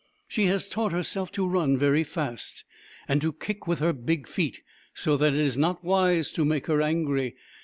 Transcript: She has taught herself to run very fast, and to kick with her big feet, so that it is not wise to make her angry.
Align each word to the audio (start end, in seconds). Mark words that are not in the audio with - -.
She 0.27 0.45
has 0.45 0.67
taught 0.67 0.93
herself 0.93 1.31
to 1.33 1.45
run 1.47 1.77
very 1.77 2.03
fast, 2.03 2.63
and 3.07 3.21
to 3.21 3.31
kick 3.31 3.67
with 3.67 3.77
her 3.77 3.93
big 3.93 4.25
feet, 4.27 4.61
so 4.95 5.15
that 5.15 5.35
it 5.35 5.39
is 5.39 5.59
not 5.59 5.83
wise 5.83 6.31
to 6.31 6.43
make 6.43 6.65
her 6.65 6.81
angry. 6.81 7.35